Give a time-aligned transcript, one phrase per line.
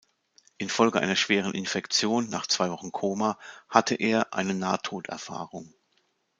[0.57, 3.37] Infolge einer schweren Infektion, nach zwei Wochen Koma,
[3.69, 5.75] hatte er eine Nahtod-Erfahrung.